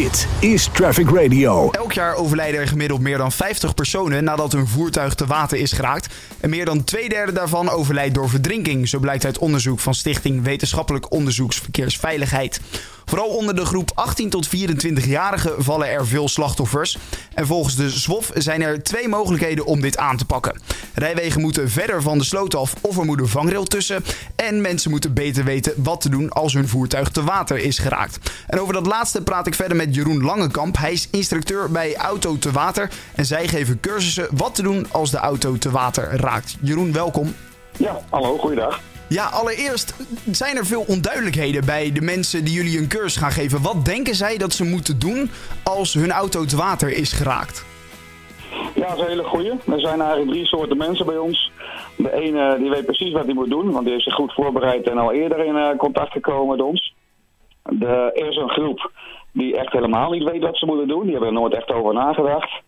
[0.00, 1.70] Dit is Traffic Radio.
[1.70, 5.72] Elk jaar overlijden er gemiddeld meer dan 50 personen nadat hun voertuig te water is
[5.72, 6.14] geraakt.
[6.40, 8.88] En meer dan twee derde daarvan overlijdt door verdrinking.
[8.88, 12.60] Zo blijkt uit onderzoek van Stichting Wetenschappelijk Onderzoeksverkeersveiligheid.
[13.10, 16.98] Vooral onder de groep 18 tot 24-jarigen vallen er veel slachtoffers.
[17.34, 20.60] En volgens de SWOF zijn er twee mogelijkheden om dit aan te pakken.
[20.94, 24.04] Rijwegen moeten verder van de sloot af of er moet een vangrail tussen.
[24.36, 28.30] En mensen moeten beter weten wat te doen als hun voertuig te water is geraakt.
[28.46, 30.76] En over dat laatste praat ik verder met Jeroen Langekamp.
[30.76, 32.90] Hij is instructeur bij Auto te Water.
[33.14, 36.56] En zij geven cursussen wat te doen als de auto te water raakt.
[36.60, 37.34] Jeroen, welkom.
[37.76, 38.80] Ja, hallo, goeiedag.
[39.10, 39.94] Ja, allereerst
[40.30, 43.62] zijn er veel onduidelijkheden bij de mensen die jullie een cursus gaan geven.
[43.62, 45.30] Wat denken zij dat ze moeten doen
[45.64, 47.64] als hun auto te water is geraakt?
[48.74, 49.50] Ja, dat is een hele goeie.
[49.50, 51.50] Er zijn eigenlijk drie soorten mensen bij ons.
[51.96, 54.88] De ene die weet precies wat hij moet doen, want die is zich goed voorbereid
[54.88, 56.94] en al eerder in eh, contact gekomen met ons.
[57.62, 58.90] De, er is een groep
[59.32, 61.02] die echt helemaal niet weet wat ze moeten doen.
[61.02, 62.62] Die hebben er nooit echt over nagedacht.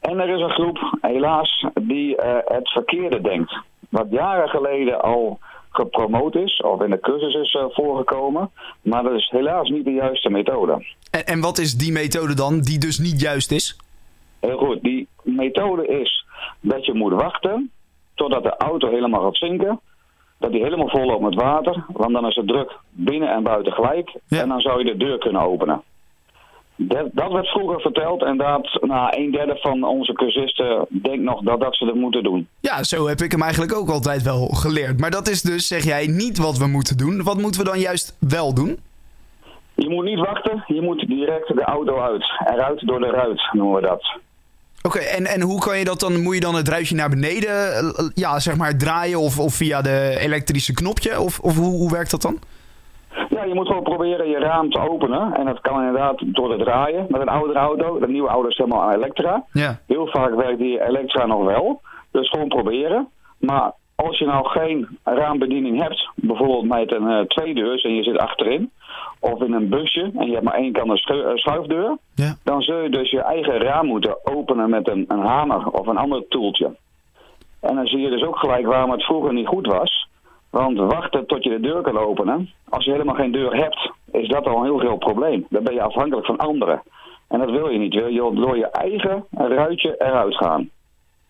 [0.00, 3.60] En er is een groep, helaas, die uh, het verkeerde denkt.
[3.88, 5.38] Wat jaren geleden al
[5.72, 8.50] gepromoot is of in de cursus is uh, voorgekomen.
[8.82, 10.84] Maar dat is helaas niet de juiste methode.
[11.10, 13.76] En, en wat is die methode dan die dus niet juist is?
[14.40, 16.24] Heel goed, die methode is
[16.60, 17.70] dat je moet wachten
[18.14, 19.80] totdat de auto helemaal gaat zinken.
[20.38, 23.72] Dat die helemaal vol loopt met water, want dan is de druk binnen en buiten
[23.72, 24.16] gelijk.
[24.26, 24.40] Ja.
[24.40, 25.82] En dan zou je de deur kunnen openen.
[26.88, 31.42] Dat, dat werd vroeger verteld en dat nou, een derde van onze cursisten denkt nog
[31.42, 32.48] dat, dat ze dat moeten doen.
[32.60, 35.00] Ja, zo heb ik hem eigenlijk ook altijd wel geleerd.
[35.00, 37.22] Maar dat is dus, zeg jij, niet wat we moeten doen.
[37.22, 38.78] Wat moeten we dan juist wel doen?
[39.74, 42.24] Je moet niet wachten, je moet direct de auto uit.
[42.44, 44.18] Eruit door de ruit noemen we dat.
[44.82, 46.22] Oké, en, en hoe kan je dat dan?
[46.22, 49.82] Moet je dan het ruitje naar beneden, eh, ja, zeg maar, draaien of, of via
[49.82, 51.20] de elektrische knopje?
[51.20, 52.38] Of, of hoe, hoe werkt dat dan?
[53.42, 55.34] Ja, je moet gewoon proberen je raam te openen.
[55.34, 57.98] En dat kan inderdaad door te draaien met een oudere auto.
[57.98, 59.44] De nieuwe auto is helemaal aan Elektra.
[59.52, 59.78] Ja.
[59.86, 61.80] Heel vaak werkt die Elektra nog wel.
[62.10, 63.08] Dus gewoon proberen.
[63.38, 68.18] Maar als je nou geen raambediening hebt, bijvoorbeeld met een uh, tweedeurs en je zit
[68.18, 68.70] achterin,
[69.20, 72.36] of in een busje en je hebt maar één kant een schu- uh, schuifdeur, Ja.
[72.44, 75.96] dan zul je dus je eigen raam moeten openen met een, een hamer of een
[75.98, 76.70] ander toeltje.
[77.60, 80.01] En dan zie je dus ook gelijk waarom het vroeger niet goed was.
[80.52, 84.28] Want wachten tot je de deur kan openen, als je helemaal geen deur hebt, is
[84.28, 85.46] dat al een heel groot probleem.
[85.50, 86.82] Dan ben je afhankelijk van anderen.
[87.28, 87.94] En dat wil je niet.
[87.94, 90.70] Wil je door je eigen ruitje eruit gaan.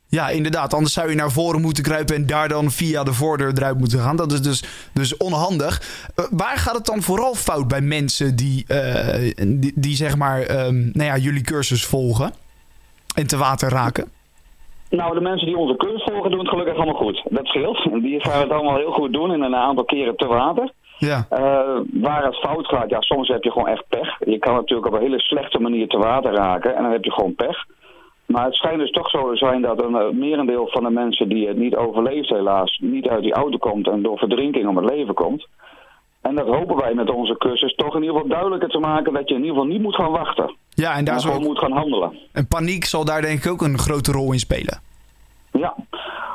[0.07, 0.75] Ja, inderdaad.
[0.75, 3.99] Anders zou je naar voren moeten kruipen en daar dan via de voordeur eruit moeten
[3.99, 4.17] gaan.
[4.17, 5.83] Dat is dus, dus onhandig.
[6.17, 9.33] Uh, waar gaat het dan vooral fout bij mensen die, uh,
[9.75, 12.33] die, zeg maar, um, nou ja, jullie cursus volgen
[13.15, 14.11] en te water raken?
[14.97, 17.23] Nou, de mensen die onze cursus volgen doen het gelukkig allemaal goed.
[17.29, 18.03] Dat scheelt.
[18.03, 20.71] Die gaan het allemaal heel goed doen en een aantal keren te water.
[20.99, 21.27] Ja.
[21.31, 24.19] Uh, waar het fout gaat, ja, soms heb je gewoon echt pech.
[24.19, 27.13] Je kan natuurlijk op een hele slechte manier te water raken en dan heb je
[27.13, 27.65] gewoon pech.
[28.27, 31.29] Maar het schijnt dus toch zo te zijn dat een uh, merendeel van de mensen
[31.29, 34.91] die het niet overleeft helaas, niet uit die auto komt en door verdrinking om het
[34.91, 35.47] leven komt.
[36.23, 39.29] En dat hopen wij met onze cursus toch in ieder geval duidelijker te maken dat
[39.29, 40.55] je in ieder geval niet moet gaan wachten.
[40.69, 42.19] Ja, en daar moet gaan handelen.
[42.33, 44.81] En paniek zal daar denk ik ook een grote rol in spelen.
[45.53, 45.75] Ja,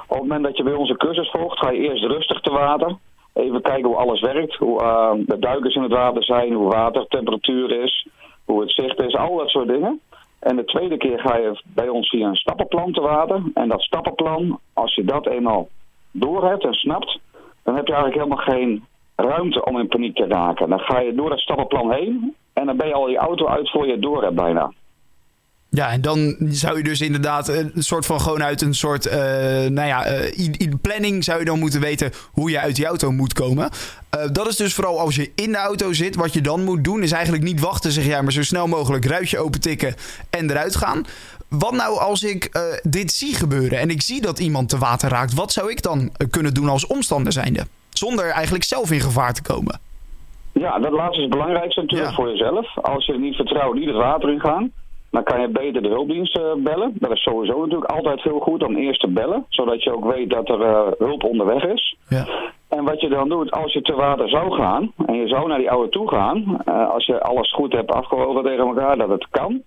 [0.08, 2.96] op het moment dat je bij onze cursus volgt, ga je eerst rustig te water.
[3.34, 7.84] Even kijken hoe alles werkt, hoe uh, de duikers in het water zijn, hoe watertemperatuur
[7.84, 8.08] is,
[8.46, 10.02] hoe het zicht is, al dat soort dingen.
[10.40, 13.42] En de tweede keer ga je bij ons via een stappenplan te water.
[13.54, 15.68] En dat stappenplan, als je dat eenmaal
[16.12, 17.19] door hebt en snapt,
[17.64, 18.86] dan heb je eigenlijk helemaal geen
[19.25, 20.69] ruimte om in paniek te raken.
[20.69, 23.69] Dan ga je door dat stappenplan heen en dan ben je al je auto uit
[23.72, 24.72] voor je door hebt bijna.
[25.69, 29.13] Ja, en dan zou je dus inderdaad een soort van gewoon uit een soort, uh,
[29.13, 33.33] nou ja, uh, planning zou je dan moeten weten hoe je uit die auto moet
[33.33, 33.69] komen.
[34.17, 36.16] Uh, dat is dus vooral als je in de auto zit.
[36.16, 39.06] Wat je dan moet doen is eigenlijk niet wachten, zeg jij, maar zo snel mogelijk
[39.06, 39.95] ruitje open tikken
[40.29, 41.06] en eruit gaan.
[41.47, 45.33] Wat nou als ik dit zie gebeuren en ik zie dat iemand te water raakt,
[45.33, 47.66] wat zou ik dan kunnen doen als omstander zijnde?
[47.97, 49.80] Zonder eigenlijk zelf in gevaar te komen.
[50.53, 52.16] Ja, dat laatste is het belangrijkste natuurlijk ja.
[52.16, 52.78] voor jezelf.
[52.78, 54.71] Als je niet vertrouwt, niet het water in gaan.
[55.12, 56.92] Dan kan je beter de hulpdienst uh, bellen.
[56.95, 59.45] Dat is sowieso natuurlijk altijd heel goed om eerst te bellen.
[59.50, 61.98] Zodat je ook weet dat er uh, hulp onderweg is.
[62.10, 62.27] Ja.
[62.68, 65.57] En wat je dan doet, als je te water zou gaan en je zou naar
[65.57, 66.62] die oude toe gaan.
[66.66, 69.62] Uh, als je alles goed hebt afgewogen tegen elkaar dat het kan.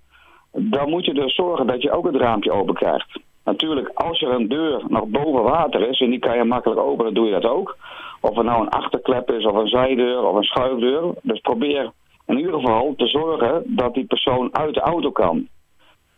[0.52, 3.19] Dan moet je dus zorgen dat je ook het raampje open krijgt.
[3.50, 7.14] Natuurlijk, als er een deur nog boven water is en die kan je makkelijk openen,
[7.14, 7.76] doe je dat ook.
[8.20, 11.14] Of er nou een achterklep is of een zijdeur of een schuifdeur.
[11.23, 11.93] Dus probeer
[12.26, 15.49] in ieder geval te zorgen dat die persoon uit de auto kan.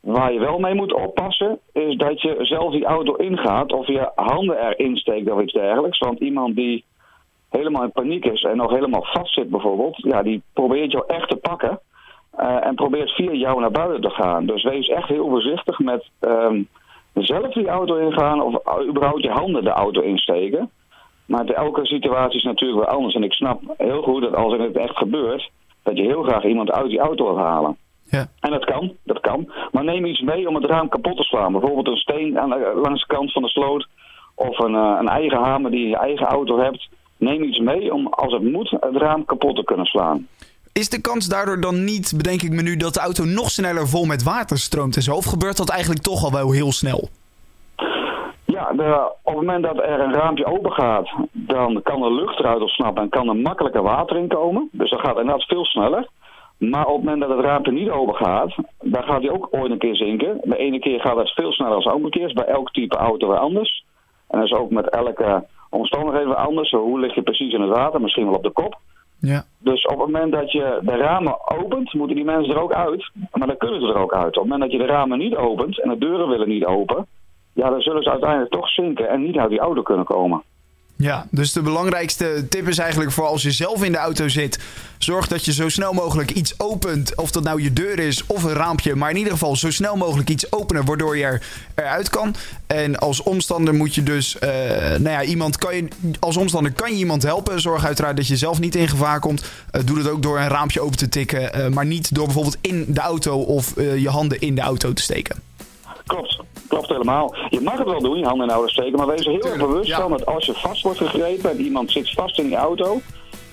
[0.01, 4.11] Waar je wel mee moet oppassen, is dat je zelf die auto ingaat of je
[4.15, 5.99] handen erin steekt of iets dergelijks.
[5.99, 6.85] Want iemand die
[7.51, 11.29] helemaal in paniek is en nog helemaal vast zit bijvoorbeeld, ja, die probeert jou echt
[11.29, 11.81] te pakken.
[12.37, 14.47] eh, en probeert via jou naar buiten te gaan.
[14.47, 16.63] Dus wees echt heel voorzichtig met ehm,
[17.15, 18.55] zelf die auto ingaan of
[18.89, 20.71] überhaupt je handen de auto insteken.
[21.27, 23.15] Maar elke situatie is natuurlijk wel anders.
[23.15, 25.51] En ik snap heel goed dat als het echt gebeurt,
[25.83, 27.77] dat je heel graag iemand uit die auto wil halen.
[28.11, 28.27] Ja.
[28.41, 29.53] En dat kan, dat kan.
[29.73, 31.53] Maar neem iets mee om het raam kapot te slaan.
[31.53, 33.89] Bijvoorbeeld een steen aan de, langs de kant van de sloot.
[34.35, 36.89] Of een, eh, een eigen hamer die je eigen auto hebt.
[37.17, 40.29] Neem iets mee om, als het moet, het raam kapot te kunnen slaan.
[40.73, 43.89] Is de kans daardoor dan niet, bedenk ik me nu, dat de auto nog sneller
[43.89, 45.15] vol met water stroomt en zo?
[45.15, 47.09] Of gebeurt dat eigenlijk toch al wel heel snel?
[48.45, 48.71] Ja,
[49.23, 53.03] op het moment dat er een raampje open gaat, dan kan de lucht eruit ontsnappen
[53.03, 54.69] en kan er makkelijker water in komen.
[54.73, 56.09] Dus dat gaat inderdaad veel sneller.
[56.59, 59.71] Maar op het moment dat het raampje niet open gaat, dan gaat hij ook ooit
[59.71, 60.41] een keer zinken.
[60.43, 62.33] De ene keer gaat het veel sneller dan de andere keer.
[62.35, 63.85] bij elk type auto weer anders.
[64.29, 66.71] En dat is ook met elke omstandigheid weer anders.
[66.71, 68.01] Hoe lig je precies in het water?
[68.01, 68.79] Misschien wel op de kop.
[69.23, 69.45] Ja.
[69.59, 73.11] Dus op het moment dat je de ramen opent, moeten die mensen er ook uit.
[73.33, 74.37] Maar dan kunnen ze er ook uit.
[74.37, 77.07] Op het moment dat je de ramen niet opent en de deuren willen niet open,
[77.53, 80.43] ja, dan zullen ze uiteindelijk toch zinken en niet uit die auto kunnen komen.
[81.03, 84.59] Ja, dus de belangrijkste tip is eigenlijk voor als je zelf in de auto zit.
[84.99, 87.17] Zorg dat je zo snel mogelijk iets opent.
[87.17, 88.95] Of dat nou je deur is of een raampje.
[88.95, 91.43] Maar in ieder geval zo snel mogelijk iets openen waardoor je er,
[91.75, 92.35] eruit kan.
[92.67, 94.37] En als omstander moet je dus.
[94.41, 95.89] Uh, nou ja, iemand kan je.
[96.21, 97.61] Als omstander kan je iemand helpen.
[97.61, 99.45] Zorg uiteraard dat je zelf niet in gevaar komt.
[99.73, 101.59] Uh, doe dat ook door een raampje open te tikken.
[101.59, 105.03] Uh, maar niet door bijvoorbeeld in de auto of je handen in de auto te
[105.03, 105.43] steken.
[106.07, 106.42] Klopt,
[106.73, 107.35] klopt helemaal.
[107.49, 109.45] Je mag het wel doen, je handen in de auto steken, maar wees er heel
[109.45, 110.01] erg bewust ja.
[110.01, 113.01] van dat als je vast wordt gegrepen en iemand zit vast in die auto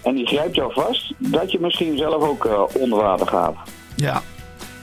[0.03, 3.55] en die grijpt jou vast, dat je misschien zelf ook uh, onder water gaat.
[3.95, 4.21] Ja.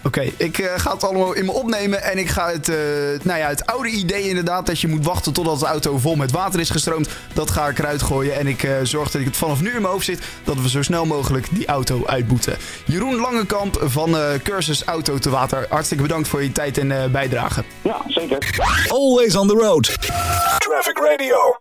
[0.07, 2.77] Oké, okay, ik uh, ga het allemaal in me opnemen en ik ga het, uh,
[3.23, 6.31] nou ja, het oude idee inderdaad dat je moet wachten totdat de auto vol met
[6.31, 9.37] water is gestroomd, dat ga ik eruit gooien en ik uh, zorg dat ik het
[9.37, 12.57] vanaf nu in mijn hoofd zit dat we zo snel mogelijk die auto uitboeten.
[12.85, 17.65] Jeroen Langekamp van Cursus Auto te Water, hartstikke bedankt voor je tijd en bijdrage.
[17.83, 18.39] Ja, zeker.
[18.89, 19.85] Always on the road.
[20.59, 21.55] Traffic Radio.